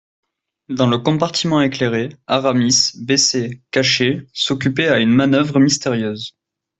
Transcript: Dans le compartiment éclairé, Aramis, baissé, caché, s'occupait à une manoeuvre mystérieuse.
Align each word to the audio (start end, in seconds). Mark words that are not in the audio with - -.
Dans 0.67 0.87
le 0.89 0.97
compartiment 0.97 1.61
éclairé, 1.61 2.09
Aramis, 2.25 2.91
baissé, 3.01 3.61
caché, 3.69 4.25
s'occupait 4.33 4.87
à 4.87 4.97
une 4.97 5.11
manoeuvre 5.13 5.59
mystérieuse. 5.59 6.35